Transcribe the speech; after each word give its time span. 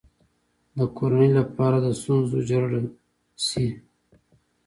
د 0.77 0.79
کورنۍ 0.97 1.29
لپاره 1.39 1.77
د 1.81 1.87
ستونزو 2.01 2.37
جرړه 2.49 2.79
شي. 3.47 3.67